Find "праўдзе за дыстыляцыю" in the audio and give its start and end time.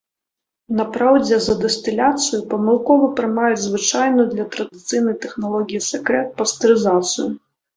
0.95-2.39